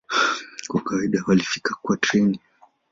[0.67, 2.39] Kwa kawaida walifika kwa treni.